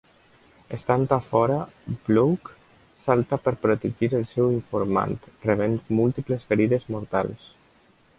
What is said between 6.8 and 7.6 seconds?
mortals.